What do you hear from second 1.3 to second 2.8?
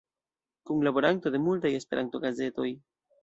de multaj Esperanto-gazetoj.